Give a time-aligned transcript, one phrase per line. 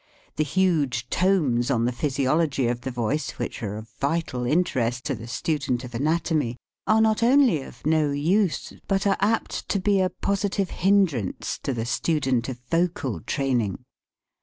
[0.37, 5.13] The huge tomes on the physiology of the voice which are of vital interest to
[5.13, 10.01] the student of anatomy are not only of no use, but are apt to be
[10.01, 13.83] a positive hindrance to the student of vocal training.